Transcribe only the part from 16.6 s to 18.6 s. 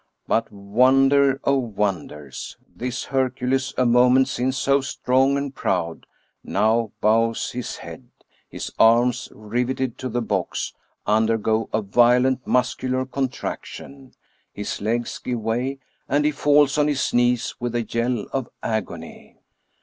on his knees with a yell of